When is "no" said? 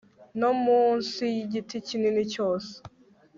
0.39-0.51